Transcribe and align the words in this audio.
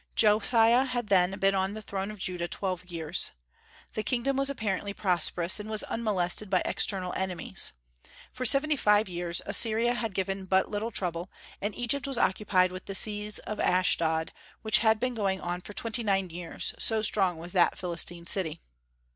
Josiah 0.15 0.85
had 0.85 1.09
then 1.09 1.37
been 1.37 1.53
on 1.53 1.75
the 1.75 1.81
throne 1.83 2.09
of 2.09 2.17
Judah 2.17 2.47
twelve 2.47 2.85
years. 2.85 3.29
The 3.93 4.01
kingdom 4.01 4.35
was 4.35 4.49
apparently 4.49 4.93
prosperous, 4.95 5.59
and 5.59 5.69
was 5.69 5.83
unmolested 5.83 6.49
by 6.49 6.63
external 6.65 7.13
enemies. 7.13 7.73
For 8.33 8.43
seventy 8.43 8.75
five 8.75 9.07
years 9.07 9.43
Assyria 9.45 9.93
had 9.93 10.15
given 10.15 10.45
but 10.45 10.71
little 10.71 10.89
trouble, 10.89 11.29
and 11.61 11.75
Egypt 11.75 12.07
was 12.07 12.17
occupied 12.17 12.71
with 12.71 12.85
the 12.85 12.95
siege 12.95 13.37
of 13.41 13.59
Ashdod, 13.59 14.31
which 14.63 14.79
had 14.79 14.99
been 14.99 15.13
going 15.13 15.39
on 15.39 15.61
for 15.61 15.73
twenty 15.73 16.01
nine 16.01 16.31
years, 16.31 16.73
so 16.79 17.03
strong 17.03 17.37
was 17.37 17.53
that 17.53 17.77
Philistine 17.77 18.25
city. 18.25 18.59